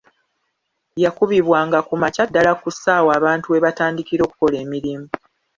[1.03, 5.07] Yakubibwanga ku makya ddala ku ssaawa abantu we batandikira okukola emirimu.